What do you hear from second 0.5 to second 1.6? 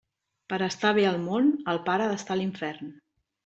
Per a estar bé al món,